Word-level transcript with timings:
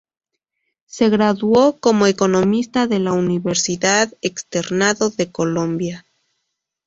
Se 0.87 1.09
graduó 1.09 1.79
como 1.79 2.07
economista 2.07 2.87
de 2.87 2.97
la 2.97 3.11
Universidad 3.13 4.11
Externado 4.23 5.11
de 5.11 5.31
Colombia. 5.31 6.07